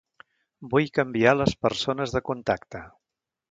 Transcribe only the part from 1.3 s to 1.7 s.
les